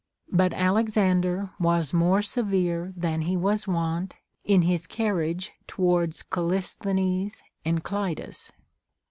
But 0.31 0.51
Alexander 0.55 1.51
was 1.59 1.93
more 1.93 2.23
severe 2.23 2.91
than 2.97 3.21
he 3.21 3.37
was 3.37 3.67
wont 3.67 4.15
in 4.43 4.63
his 4.63 4.87
carriage 4.87 5.51
towards 5.67 6.23
Calisthenes 6.23 7.43
and 7.63 7.83
Clitus. 7.83 8.51